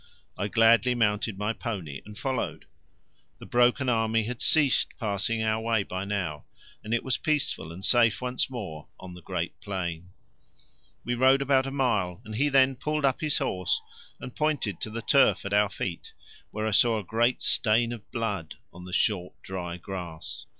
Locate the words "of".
17.93-18.09